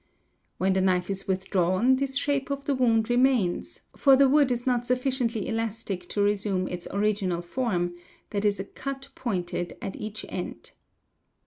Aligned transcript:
When 0.57 0.73
the 0.73 0.81
knife 0.81 1.11
is 1.11 1.27
withdrawn, 1.27 1.97
this 1.97 2.17
shape 2.17 2.49
of 2.49 2.65
the 2.65 2.73
wound 2.73 3.07
remains, 3.07 3.81
for 3.95 4.15
the 4.15 4.27
wood 4.27 4.51
is 4.51 4.65
not 4.65 4.83
sufficiently 4.83 5.47
elastic 5.47 6.09
to 6.09 6.23
resume 6.23 6.67
its 6.67 6.87
original 6.89 7.43
form, 7.43 7.93
that 8.31 8.43
is 8.43 8.59
a 8.59 8.65
cut 8.65 9.09
pointed 9.13 9.77
at 9.79 9.95
each 9.95 10.25
end. 10.27 10.71